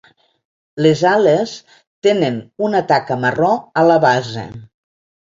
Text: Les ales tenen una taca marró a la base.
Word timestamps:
Les 0.83 1.01
ales 1.09 1.51
tenen 2.07 2.39
una 2.67 2.81
taca 2.93 3.17
marró 3.25 3.51
a 3.83 3.85
la 3.89 3.99
base. 4.07 4.47